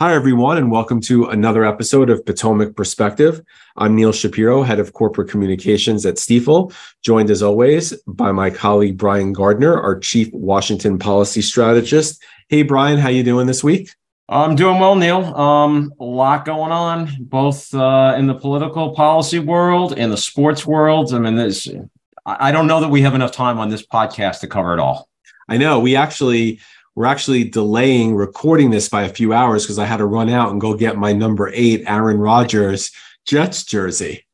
[0.00, 3.42] Hi, everyone, and welcome to another episode of Potomac Perspective.
[3.76, 6.72] I'm Neil Shapiro, head of corporate communications at Stifel,
[7.02, 12.22] joined as always by my colleague Brian Gardner, our chief Washington policy strategist.
[12.48, 13.90] Hey, Brian, how you doing this week?
[14.28, 15.34] I'm doing well, Neil.
[15.34, 20.64] Um, a lot going on, both uh, in the political policy world and the sports
[20.64, 21.12] world.
[21.12, 21.68] I mean, this
[22.24, 25.08] I don't know that we have enough time on this podcast to cover it all.
[25.48, 26.60] I know we actually
[26.94, 30.50] we're actually delaying recording this by a few hours because I had to run out
[30.50, 32.90] and go get my number eight Aaron Rodgers
[33.26, 34.24] Jets jersey.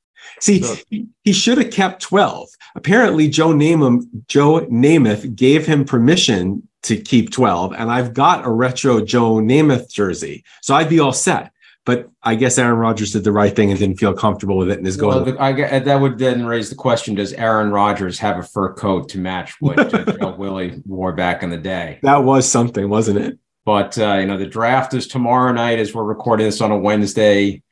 [0.40, 2.48] See, he, he should have kept 12.
[2.74, 8.50] Apparently, Joe Namath, Joe Namath gave him permission to keep 12, and I've got a
[8.50, 10.45] retro Joe Namath jersey.
[10.60, 11.50] So I'd be all set.
[11.87, 14.79] But I guess Aaron Rodgers did the right thing and didn't feel comfortable with it
[14.79, 15.24] and is going.
[15.24, 19.10] Well, I, that would then raise the question: Does Aaron Rodgers have a fur coat
[19.10, 21.98] to match what Joe Willie wore back in the day?
[22.02, 23.38] That was something, wasn't it?
[23.66, 26.79] But uh, you know, the draft is tomorrow night as we're recording this on a
[26.79, 27.62] Wednesday.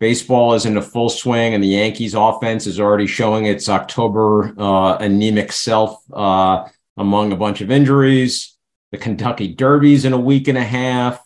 [0.00, 4.96] Baseball is into full swing, and the Yankees' offense is already showing its October uh,
[4.96, 8.56] anemic self uh, among a bunch of injuries.
[8.90, 11.22] The Kentucky Derby's in a week and a half.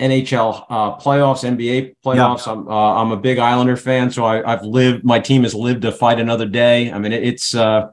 [0.00, 2.46] NHL uh, playoffs, NBA playoffs.
[2.46, 2.52] Yeah.
[2.52, 5.04] I'm uh, I'm a big Islander fan, so I, have lived.
[5.04, 6.92] My team has lived to fight another day.
[6.92, 7.88] I mean, it, it's uh,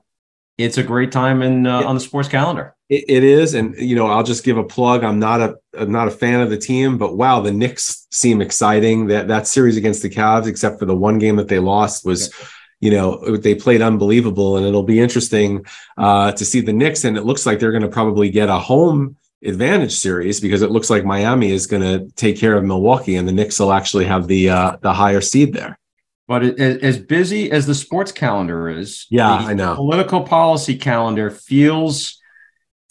[0.58, 2.76] it's a great time in uh, on the sports calendar.
[2.90, 5.04] It, it is, and you know, I'll just give a plug.
[5.04, 8.40] I'm not a I'm not a fan of the team, but wow, the Knicks seem
[8.40, 9.08] exciting.
[9.08, 12.34] That that series against the Cavs, except for the one game that they lost, was.
[12.82, 15.66] You know they played unbelievable, and it'll be interesting
[15.98, 17.06] uh, to see the Knicks.
[17.06, 20.72] And it looks like they're going to probably get a home advantage series because it
[20.72, 24.06] looks like Miami is going to take care of Milwaukee and the Knicks will actually
[24.06, 25.80] have the uh, the higher seed there.
[26.28, 29.76] But it, as busy as the sports calendar is, yeah, I know.
[29.76, 32.20] Political policy calendar feels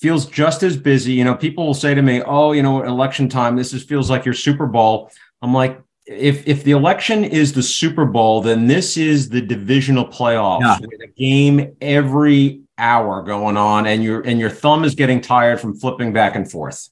[0.01, 1.13] feels just as busy.
[1.15, 3.57] You know, people will say to me, "Oh, you know, election time.
[3.57, 5.11] This is feels like your Super Bowl."
[5.43, 10.07] I'm like, if if the election is the Super Bowl, then this is the divisional
[10.07, 10.79] playoffs yeah.
[10.81, 15.61] with a game every hour going on and your and your thumb is getting tired
[15.61, 16.89] from flipping back and forth.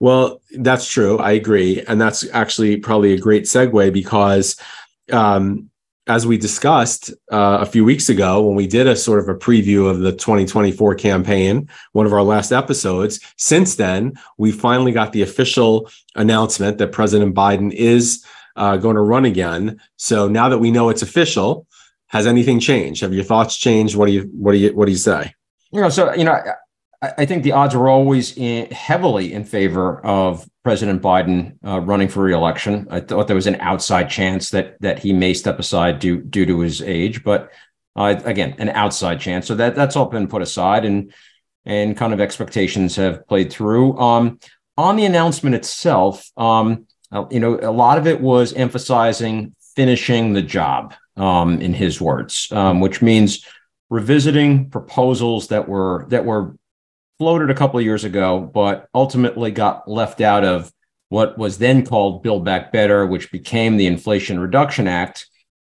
[0.00, 1.18] Well, that's true.
[1.18, 1.82] I agree.
[1.82, 4.56] And that's actually probably a great segue because
[5.10, 5.70] um,
[6.06, 9.34] as we discussed uh, a few weeks ago when we did a sort of a
[9.34, 15.12] preview of the 2024 campaign, one of our last episodes, since then, we finally got
[15.12, 18.24] the official announcement that President Biden is
[18.56, 19.80] uh, going to run again.
[19.96, 21.65] So now that we know it's official,
[22.08, 23.02] has anything changed?
[23.02, 23.96] Have your thoughts changed?
[23.96, 25.34] What do you what do you what do you say?
[25.72, 26.40] You know, so you know,
[27.02, 31.80] I, I think the odds are always in, heavily in favor of President Biden uh,
[31.80, 32.86] running for reelection.
[32.90, 36.46] I thought there was an outside chance that that he may step aside due due
[36.46, 37.50] to his age, but
[37.96, 39.46] uh, again, an outside chance.
[39.46, 41.12] So that that's all been put aside, and
[41.64, 43.98] and kind of expectations have played through.
[43.98, 44.38] Um,
[44.78, 50.32] on the announcement itself, um, uh, you know, a lot of it was emphasizing finishing
[50.32, 53.44] the job um, in his words, um, which means
[53.90, 56.56] revisiting proposals that were that were
[57.18, 60.72] floated a couple of years ago, but ultimately got left out of
[61.08, 65.28] what was then called Build Back Better, which became the Inflation Reduction Act.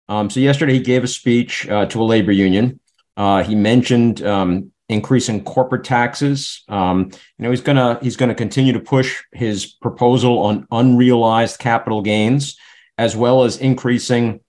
[0.10, 2.80] Um, so yesterday he gave a speech uh, to a labor union.
[3.16, 6.64] Uh, he mentioned um, increasing corporate taxes.
[6.68, 12.02] Um, you know he's gonna he's gonna continue to push his proposal on unrealized capital
[12.02, 12.58] gains,
[13.02, 14.40] as well as increasing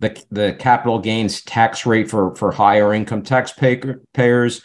[0.00, 4.60] the, the capital gains tax rate for, for higher income taxpayers,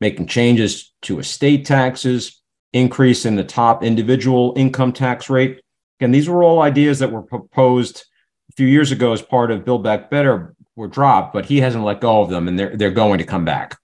[0.00, 2.40] making changes to estate taxes,
[2.72, 5.60] increase in the top individual income tax rate.
[6.00, 8.06] Again, these were all ideas that were proposed
[8.48, 11.84] a few years ago as part of Build Back Better were dropped, but he hasn't
[11.84, 13.76] let go of them and they're, they're going to come back.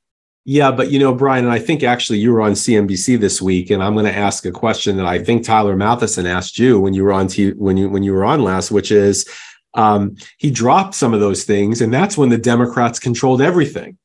[0.46, 3.70] Yeah, but you know, Brian, and I think actually you were on CNBC this week,
[3.70, 6.92] and I'm going to ask a question that I think Tyler Mathisen asked you when
[6.92, 9.26] you were on T- when you when you were on last, which is
[9.72, 13.96] um, he dropped some of those things, and that's when the Democrats controlled everything.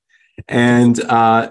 [0.48, 1.50] And uh,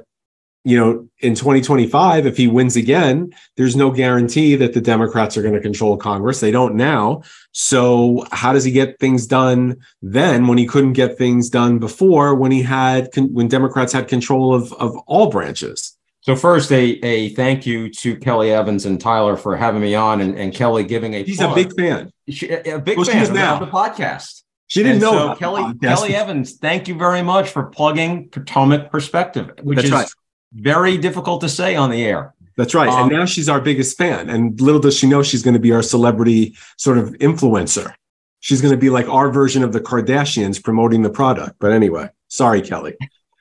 [0.68, 5.42] you know, in 2025, if he wins again, there's no guarantee that the Democrats are
[5.42, 6.40] going to control Congress.
[6.40, 7.22] They don't now.
[7.52, 12.34] So, how does he get things done then when he couldn't get things done before
[12.34, 15.96] when he had when Democrats had control of of all branches?
[16.20, 20.20] So first, a a thank you to Kelly Evans and Tyler for having me on,
[20.20, 21.22] and, and Kelly giving a.
[21.22, 21.52] He's plug.
[21.52, 22.12] a big fan.
[22.28, 24.42] She, a big well, fan of the podcast.
[24.66, 25.32] She didn't and know.
[25.32, 29.92] So Kelly Kelly Evans, thank you very much for plugging Potomac Perspective, which That's is
[29.92, 30.08] right.
[30.52, 32.34] Very difficult to say on the air.
[32.56, 32.88] That's right.
[32.88, 34.28] Um, and now she's our biggest fan.
[34.28, 37.94] And little does she know she's going to be our celebrity sort of influencer.
[38.40, 41.56] She's going to be like our version of the Kardashians promoting the product.
[41.60, 42.96] But anyway, sorry, Kelly.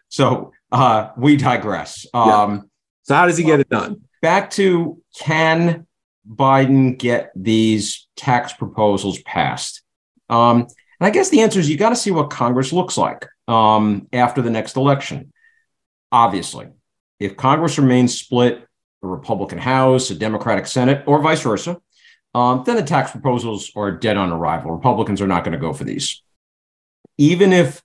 [0.09, 2.06] So uh, we digress.
[2.13, 2.59] Um, yeah.
[3.04, 4.01] So how does he get it done?
[4.21, 5.88] Back to can
[6.27, 9.81] Biden get these tax proposals passed?
[10.30, 10.68] Um,
[11.00, 14.07] and I guess the answer is you got to see what Congress looks like um,
[14.12, 15.31] after the next election.
[16.12, 16.68] Obviously,
[17.19, 18.68] if Congress remains split,
[19.04, 21.78] a Republican House, a Democratic Senate, or vice versa,
[22.34, 24.72] um, then the tax proposals are dead on arrival.
[24.72, 26.22] Republicans are not going to go for these.
[27.18, 27.81] Even if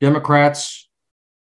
[0.00, 0.88] Democrats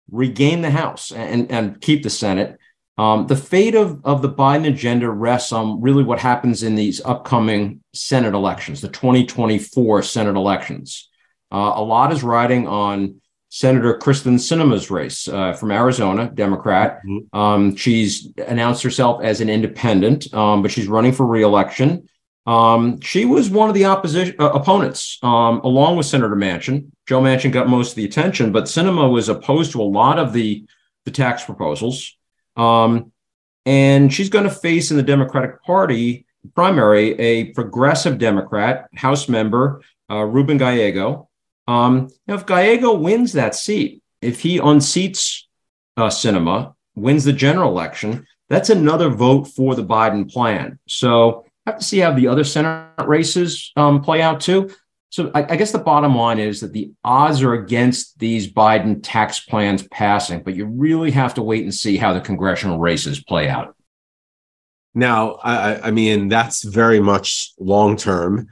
[0.09, 2.57] regain the House and, and keep the Senate,
[2.97, 7.01] um, the fate of, of the Biden agenda rests on really what happens in these
[7.03, 11.09] upcoming Senate elections, the 2024 Senate elections.
[11.51, 13.20] Uh, a lot is riding on
[13.53, 17.01] Senator Kyrsten Sinema's race uh, from Arizona, Democrat.
[17.05, 17.37] Mm-hmm.
[17.37, 22.07] Um, she's announced herself as an independent, um, but she's running for reelection.
[22.47, 26.91] Um, she was one of the opposition uh, opponents, um, along with Senator Manchin.
[27.07, 30.31] Joe Manchin got most of the attention, but Sinema was opposed to a lot of
[30.31, 30.65] the
[31.03, 32.15] the tax proposals.
[32.55, 33.11] Um,
[33.65, 36.25] and she's going to face in the Democratic Party
[36.55, 41.27] primary a progressive Democrat House member, uh, Ruben Gallego.
[41.71, 45.43] Um, now, if Gallego wins that seat, if he unseats
[45.95, 50.79] uh, Sinema, wins the general election, that's another vote for the Biden plan.
[50.87, 54.69] So I have to see how the other Senate races um, play out too.
[55.11, 58.99] So I, I, guess the bottom line is that the odds are against these Biden
[59.01, 63.23] tax plans passing, but you really have to wait and see how the congressional races
[63.23, 63.75] play out.
[64.93, 68.47] Now, I, I mean, that's very much long term.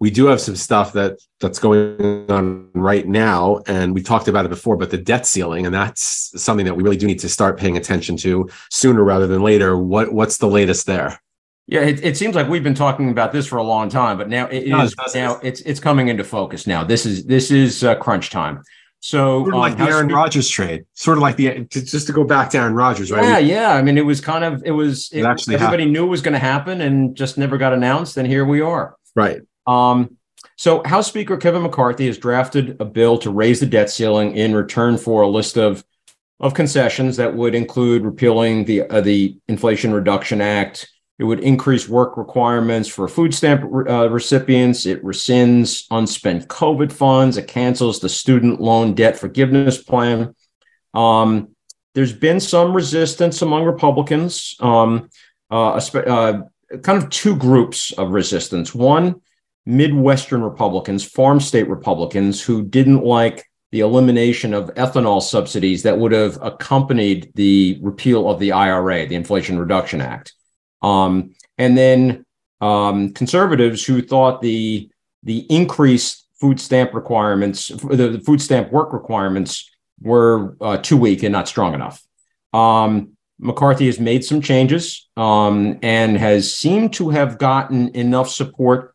[0.00, 4.44] We do have some stuff that that's going on right now, and we talked about
[4.44, 4.76] it before.
[4.76, 7.76] But the debt ceiling, and that's something that we really do need to start paying
[7.76, 9.78] attention to sooner rather than later.
[9.78, 11.20] What what's the latest there?
[11.66, 14.28] Yeah, it, it seems like we've been talking about this for a long time, but
[14.28, 16.66] now it, it is now it's it's coming into focus.
[16.66, 18.62] Now this is this is uh, crunch time.
[19.00, 22.12] So sort of like um, the Aaron Rodgers trade, sort of like the just to
[22.12, 23.22] go back to Aaron Rodgers, right?
[23.22, 23.74] Yeah, yeah.
[23.74, 25.92] I mean, it was kind of it was it, actually everybody happened.
[25.92, 28.96] knew it was going to happen and just never got announced, and here we are.
[29.14, 29.42] Right.
[29.66, 30.16] Um.
[30.56, 34.54] So House Speaker Kevin McCarthy has drafted a bill to raise the debt ceiling in
[34.54, 35.84] return for a list of
[36.40, 40.88] of concessions that would include repealing the uh, the Inflation Reduction Act
[41.18, 44.84] it would increase work requirements for food stamp uh, recipients.
[44.84, 47.36] It rescinds unspent COVID funds.
[47.36, 50.34] It cancels the student loan debt forgiveness plan.
[50.92, 51.50] Um,
[51.94, 55.08] there's been some resistance among Republicans, um,
[55.52, 56.42] uh, uh,
[56.82, 58.74] kind of two groups of resistance.
[58.74, 59.20] One,
[59.66, 66.12] Midwestern Republicans, farm state Republicans, who didn't like the elimination of ethanol subsidies that would
[66.12, 70.32] have accompanied the repeal of the IRA, the Inflation Reduction Act.
[70.82, 72.24] Um, and then
[72.60, 74.90] um, conservatives who thought the
[75.22, 79.70] the increased food stamp requirements, the, the food stamp work requirements,
[80.00, 82.02] were uh, too weak and not strong enough.
[82.52, 88.93] Um, McCarthy has made some changes um, and has seemed to have gotten enough support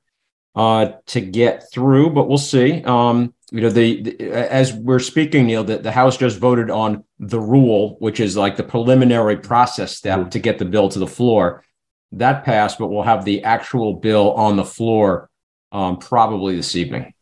[0.59, 2.83] uh, to get through, but we'll see.
[2.83, 7.03] Um, you know, the, the, as we're speaking, Neil, the, the House just voted on
[7.19, 10.29] the rule, which is like the preliminary process step mm-hmm.
[10.29, 11.63] to get the bill to the floor
[12.11, 15.29] that passed, but we'll have the actual bill on the floor
[15.71, 17.13] um, probably this evening.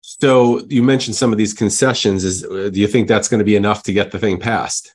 [0.00, 2.24] So you mentioned some of these concessions.
[2.24, 4.94] Is do you think that's going to be enough to get the thing passed?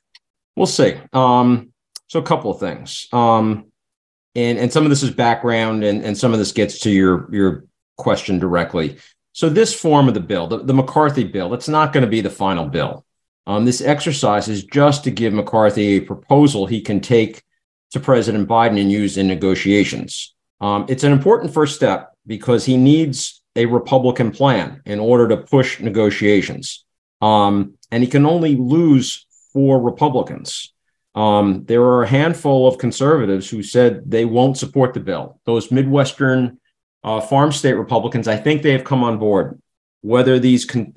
[0.56, 0.96] We'll see.
[1.12, 1.72] Um,
[2.08, 3.70] so a couple of things, um,
[4.34, 7.28] and and some of this is background, and and some of this gets to your
[7.32, 7.64] your
[7.96, 8.98] question directly.
[9.32, 12.20] So this form of the bill, the, the McCarthy bill, it's not going to be
[12.20, 13.04] the final bill.
[13.46, 17.42] Um, this exercise is just to give McCarthy a proposal he can take
[17.90, 20.34] to President Biden and use in negotiations.
[20.60, 25.36] Um, it's an important first step because he needs a Republican plan in order to
[25.36, 26.84] push negotiations.
[27.20, 30.72] Um, and he can only lose four Republicans.
[31.14, 35.40] Um, there are a handful of conservatives who said they won't support the bill.
[35.44, 36.58] Those Midwestern
[37.04, 39.60] uh, farm state Republicans, I think they have come on board.
[40.00, 40.92] Whether these con-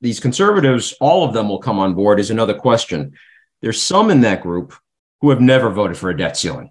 [0.00, 3.12] these conservatives, all of them will come on board, is another question.
[3.60, 4.74] There's some in that group
[5.20, 6.70] who have never voted for a debt ceiling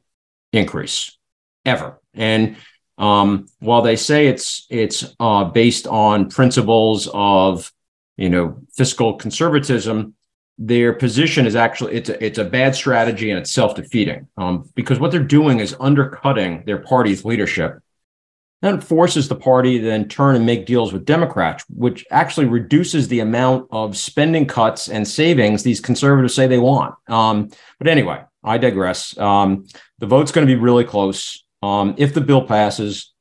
[0.53, 1.17] increase
[1.65, 1.99] ever.
[2.13, 2.55] And
[2.97, 7.71] um, while they say it's it's uh, based on principles of
[8.17, 10.15] you know fiscal conservatism,
[10.57, 14.69] their position is actually it's a, it's a bad strategy and it's self defeating um,
[14.75, 17.79] because what they're doing is undercutting their party's leadership.
[18.61, 23.07] That forces the party to then turn and make deals with Democrats, which actually reduces
[23.07, 26.95] the amount of spending cuts and savings these conservatives say they want.
[27.07, 29.15] Um, but anyway, I digress.
[29.17, 29.67] Um,
[29.99, 31.43] the vote's going to be really close.
[31.61, 33.13] Um, if the bill passes,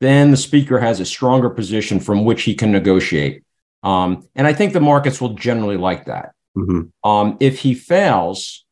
[0.00, 3.42] then the speaker has a stronger position from which he can negotiate.
[3.82, 6.34] Um, and I think the markets will generally like that.
[6.56, 7.08] Mm-hmm.
[7.08, 8.64] Um, if he fails,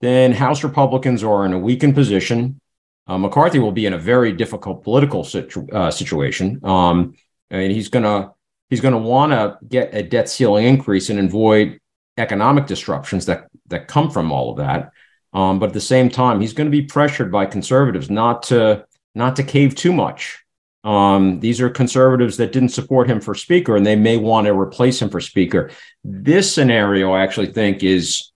[0.00, 2.60] then House Republicans are in a weakened position.
[3.06, 6.60] uh, McCarthy will be in a very difficult political situ- uh, situation.
[6.64, 7.14] Um,
[7.50, 8.32] and he's going to
[8.70, 11.78] he's to want to get a debt ceiling increase and avoid
[12.16, 14.90] economic disruptions that that come from all of that.
[15.32, 18.84] Um, but at the same time, he's going to be pressured by conservatives not to
[19.14, 20.41] not to cave too much.
[20.84, 24.58] Um, these are conservatives that didn't support him for speaker, and they may want to
[24.58, 25.70] replace him for speaker.
[26.02, 28.32] This scenario, I actually think, is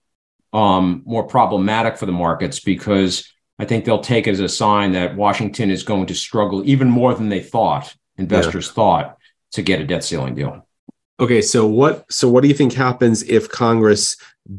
[0.53, 4.93] um, more problematic for the markets because I think they'll take it as a sign
[4.93, 8.73] that Washington is going to struggle even more than they thought, investors yeah.
[8.73, 9.17] thought,
[9.51, 10.65] to get a debt ceiling deal.
[11.19, 14.15] Okay, so what so what do you think happens if Congress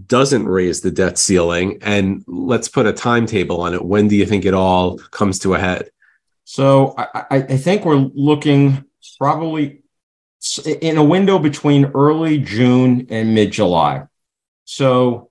[0.06, 3.84] doesn't raise the debt ceiling and let's put a timetable on it.
[3.84, 5.90] When do you think it all comes to a head?
[6.50, 8.82] So I, I think we're looking
[9.18, 9.82] probably
[10.80, 14.04] in a window between early June and mid July.
[14.64, 15.30] So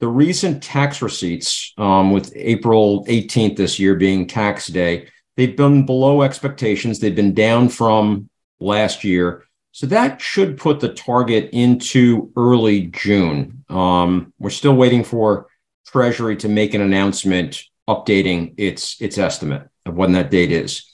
[0.00, 5.84] the recent tax receipts, um, with April 18th this year being tax day, they've been
[5.84, 7.00] below expectations.
[7.00, 9.44] They've been down from last year.
[9.72, 13.62] So that should put the target into early June.
[13.68, 15.48] Um, we're still waiting for
[15.86, 20.84] Treasury to make an announcement updating its its estimate of when that date is.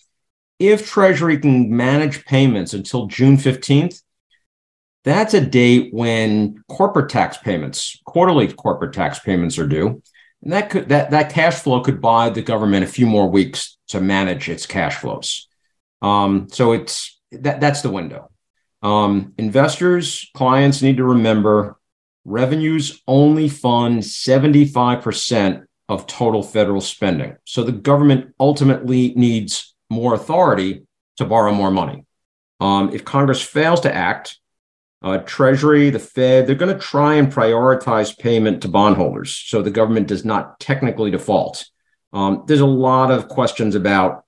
[0.59, 4.01] If Treasury can manage payments until June 15th,
[5.05, 10.03] that's a date when corporate tax payments, quarterly corporate tax payments are due.
[10.43, 13.79] And that could that that cash flow could buy the government a few more weeks
[13.89, 15.49] to manage its cash flows.
[16.01, 18.31] Um, so it's that that's the window.
[18.83, 21.77] Um, investors, clients need to remember
[22.25, 27.37] revenues only fund 75% of total federal spending.
[27.45, 30.87] So the government ultimately needs more authority
[31.19, 32.07] to borrow more money.
[32.61, 34.39] Um, if Congress fails to act,
[35.03, 39.71] uh, Treasury, the Fed, they're going to try and prioritize payment to bondholders so the
[39.71, 41.69] government does not technically default.
[42.13, 44.25] Um, there's a lot of questions about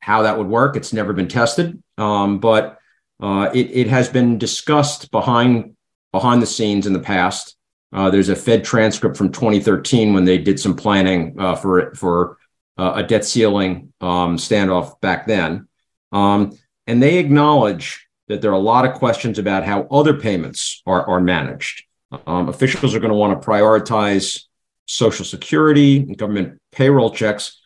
[0.00, 0.76] how that would work.
[0.76, 2.78] It's never been tested, um, but
[3.20, 5.76] uh, it, it, has been discussed behind
[6.10, 7.56] behind the scenes in the past.
[7.92, 12.38] Uh, there's a Fed transcript from 2013 when they did some planning uh, for for
[12.78, 15.68] uh, a debt ceiling um, standoff back then,
[16.10, 16.56] um,
[16.86, 21.06] and they acknowledge that there are a lot of questions about how other payments are
[21.06, 21.84] are managed.
[22.26, 24.44] Um, officials are going to want to prioritize
[24.86, 27.60] Social Security and government payroll checks.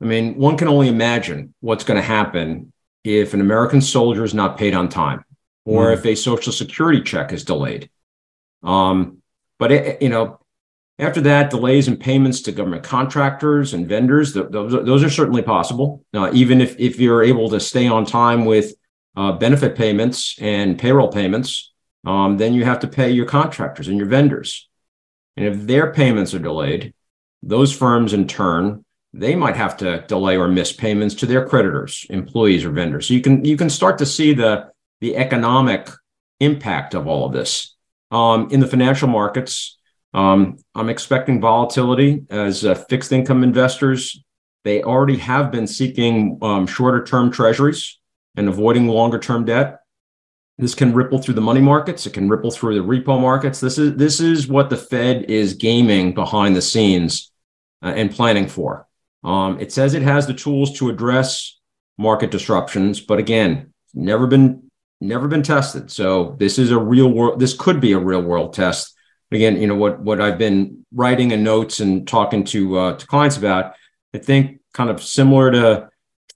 [0.00, 2.72] I mean, one can only imagine what's going to happen
[3.04, 5.24] if an American soldier is not paid on time
[5.64, 5.94] or mm.
[5.94, 7.90] if a social security check is delayed.
[8.62, 9.17] Um,
[9.58, 10.40] but, it, you know,
[10.98, 15.10] after that, delays in payments to government contractors and vendors, th- those, are, those are
[15.10, 16.04] certainly possible.
[16.12, 18.74] Uh, even if, if you're able to stay on time with
[19.16, 21.72] uh, benefit payments and payroll payments,
[22.04, 24.68] um, then you have to pay your contractors and your vendors.
[25.36, 26.94] And if their payments are delayed,
[27.42, 28.84] those firms in turn
[29.14, 33.08] they might have to delay or miss payments to their creditors, employees, or vendors.
[33.08, 35.88] So you can you can start to see the the economic
[36.40, 37.74] impact of all of this
[38.10, 39.78] um, in the financial markets.
[40.14, 44.22] Um, I'm expecting volatility as uh, fixed income investors.
[44.64, 47.98] They already have been seeking um, shorter term treasuries
[48.36, 49.80] and avoiding longer term debt.
[50.58, 52.06] This can ripple through the money markets.
[52.06, 53.60] It can ripple through the repo markets.
[53.60, 57.30] This is this is what the Fed is gaming behind the scenes
[57.82, 58.88] uh, and planning for.
[59.22, 61.58] Um, it says it has the tools to address
[61.96, 64.67] market disruptions, but again, never been
[65.00, 65.90] never been tested.
[65.90, 67.40] So this is a real world.
[67.40, 68.94] This could be a real world test.
[69.30, 73.06] Again, you know what what I've been writing in notes and talking to uh, to
[73.06, 73.74] clients about.
[74.14, 75.88] I think kind of similar to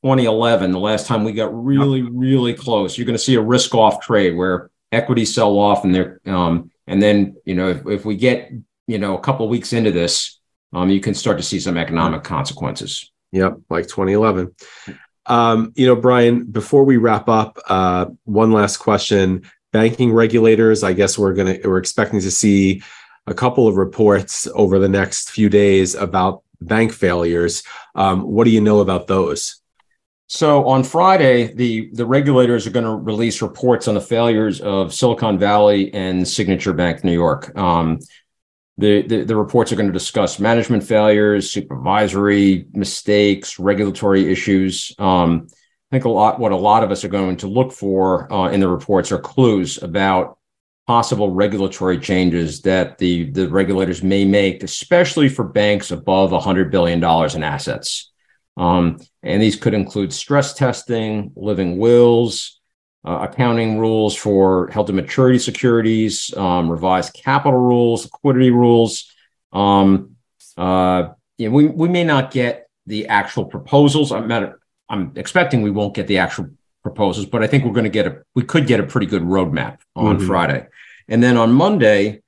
[0.02, 2.98] 2011, the last time we got really really close.
[2.98, 6.70] You're going to see a risk off trade where equities sell off and they're um,
[6.86, 8.50] and then you know if, if we get
[8.86, 10.38] you know a couple of weeks into this
[10.72, 13.10] um, you can start to see some economic consequences.
[13.32, 14.54] Yep, like 2011.
[15.26, 19.42] Um, you know, Brian, before we wrap up, uh, one last question.
[19.72, 22.82] Banking regulators, I guess we're gonna we're expecting to see
[23.26, 27.62] a couple of reports over the next few days about bank failures.
[27.94, 29.62] Um, what do you know about those?
[30.26, 34.94] So on Friday, the the regulators are going to release reports on the failures of
[34.94, 37.54] Silicon Valley and Signature Bank New York.
[37.56, 37.98] Um,
[38.78, 44.94] the, the, the, reports are going to discuss management failures, supervisory mistakes, regulatory issues.
[44.98, 48.32] Um, I think a lot what a lot of us are going to look for
[48.32, 50.38] uh, in the reports are clues about
[50.86, 56.98] possible regulatory changes that the, the regulators may make, especially for banks above $100 billion
[56.98, 58.10] in assets.
[58.56, 62.60] Um, and these could include stress testing, living wills,
[63.04, 69.12] uh, accounting rules for held to maturity securities, um, revised capital rules, liquidity rules.
[69.52, 70.16] Um,
[70.56, 74.12] uh, you know, we, we may not get the actual proposals.
[74.12, 74.54] I'm not,
[74.88, 76.50] I'm expecting we won't get the actual
[76.82, 79.22] proposals, but I think we're going to get a we could get a pretty good
[79.22, 80.26] roadmap on mm-hmm.
[80.26, 80.66] Friday.
[81.08, 82.22] And then on Monday,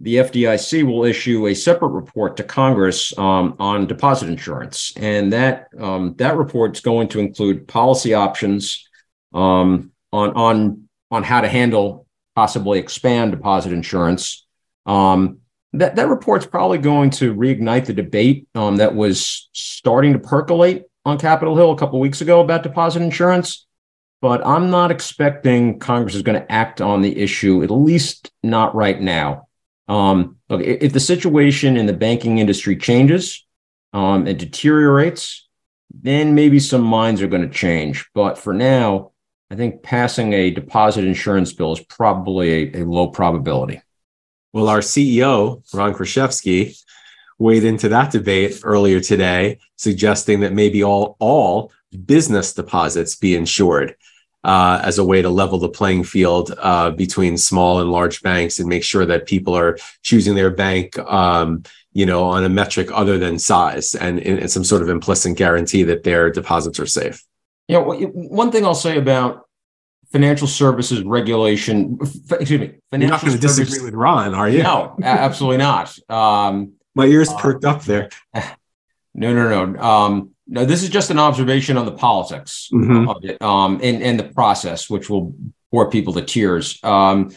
[0.00, 5.68] the FDIC will issue a separate report to Congress um, on deposit insurance, and that
[5.78, 8.86] um, that report is going to include policy options
[9.32, 14.46] um, on on on how to handle possibly expand deposit insurance.
[14.84, 15.38] Um,
[15.72, 20.84] that that report's probably going to reignite the debate um, that was starting to percolate
[21.04, 23.66] on Capitol Hill a couple weeks ago about deposit insurance.
[24.22, 28.74] But I'm not expecting Congress is going to act on the issue, at least not
[28.74, 29.46] right now.
[29.88, 33.46] Um, look, if the situation in the banking industry changes
[33.92, 35.46] um, and deteriorates,
[35.92, 38.08] then maybe some minds are going to change.
[38.14, 39.12] But for now,
[39.50, 43.80] I think passing a deposit insurance bill is probably a, a low probability.
[44.52, 46.80] Well, our CEO, Ron Kruszewski,
[47.38, 51.72] weighed into that debate earlier today, suggesting that maybe all, all
[52.06, 53.94] business deposits be insured
[54.42, 58.58] uh, as a way to level the playing field uh, between small and large banks
[58.58, 61.62] and make sure that people are choosing their bank, um,
[61.92, 65.82] you know, on a metric other than size and, and some sort of implicit guarantee
[65.82, 67.22] that their deposits are safe.
[67.68, 69.46] You know, one thing I'll say about
[70.12, 74.62] financial services regulation, excuse me, financial You're not going to disagree with Ron, are you?
[74.62, 75.98] No, absolutely not.
[76.08, 78.08] Um, My ears perked uh, up there.
[79.18, 79.80] No, no, no.
[79.80, 83.08] Um, no, this is just an observation on the politics mm-hmm.
[83.08, 85.34] of it um, and, and the process, which will
[85.72, 86.78] bore people to tears.
[86.82, 87.30] Um,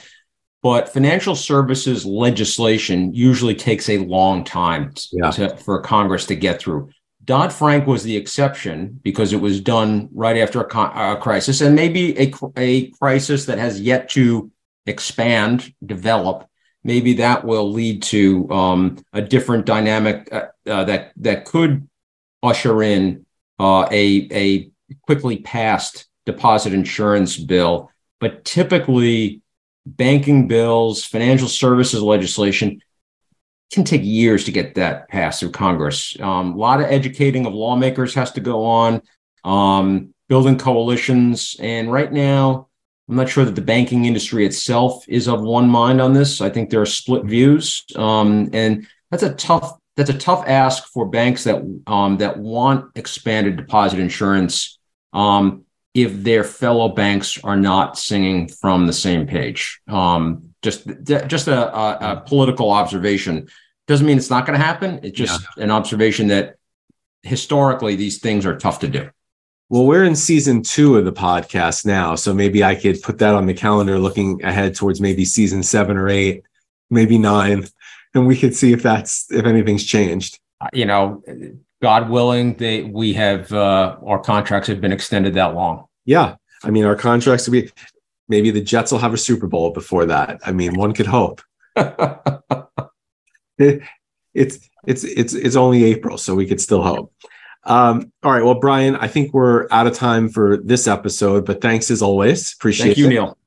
[0.62, 5.32] but financial services legislation usually takes a long time yeah.
[5.32, 6.90] to, for Congress to get through.
[7.30, 11.76] Dodd Frank was the exception because it was done right after a, a crisis, and
[11.76, 14.50] maybe a, a crisis that has yet to
[14.88, 16.48] expand, develop.
[16.84, 21.88] Maybe that will lead to um, a different dynamic uh, uh, that that could
[22.42, 23.28] usher in
[23.60, 24.72] uh, a, a
[25.06, 27.92] quickly passed deposit insurance bill.
[28.20, 29.44] But typically,
[29.86, 32.82] banking bills, financial services legislation
[33.72, 36.20] can take years to get that passed through Congress.
[36.20, 39.02] Um, a lot of educating of lawmakers has to go on,
[39.44, 41.56] um, building coalitions.
[41.60, 42.68] And right now,
[43.08, 46.42] I'm not sure that the banking industry itself is of one mind on this.
[46.42, 47.84] I think there are split views.
[47.96, 52.86] Um, and that's a tough that's a tough ask for banks that um, that want
[52.96, 54.80] expanded deposit insurance
[55.12, 59.82] um, if their fellow banks are not singing from the same page.
[59.90, 63.48] Um, just just a, a, a, political observation
[63.88, 65.00] doesn't mean it's not going to happen.
[65.04, 65.64] It's just yeah.
[65.64, 66.56] an observation that
[67.24, 69.10] historically these things are tough to do.
[69.70, 73.36] Well, we're in season two of the podcast now, so maybe I could put that
[73.36, 76.44] on the calendar, looking ahead towards maybe season seven or eight,
[76.90, 77.66] maybe nine
[78.14, 80.40] and we could see if that's if anything's changed.
[80.74, 81.24] You know,
[81.82, 85.86] God willing, they we have uh, our contracts have been extended that long.
[86.06, 87.72] Yeah, I mean, our contracts be
[88.30, 90.40] maybe the Jets will have a Super Bowl before that.
[90.46, 91.42] I mean, one could hope.
[91.76, 93.82] it,
[94.34, 97.14] it's it's it's it's only April, so we could still hope.
[97.66, 101.62] Um, all right, well, Brian, I think we're out of time for this episode, but
[101.62, 102.54] thanks as always.
[102.54, 103.10] Appreciate Thank you, it.
[103.10, 103.38] Neil.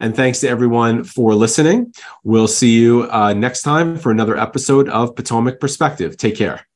[0.00, 1.92] And thanks to everyone for listening.
[2.24, 6.16] We'll see you uh, next time for another episode of Potomac Perspective.
[6.16, 6.66] Take care.